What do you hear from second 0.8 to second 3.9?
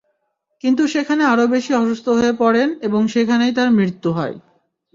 সেখানে আরও বেশি অসুস্থ হয়ে পড়েন এবং সেখানেই তাঁর